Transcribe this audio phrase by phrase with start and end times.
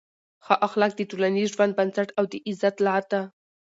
[0.45, 3.21] ښه اخلاق د ټولنیز ژوند بنسټ او د عزت لار ده.